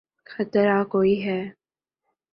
[0.25, 1.39] خطرہ کوئی ہے۔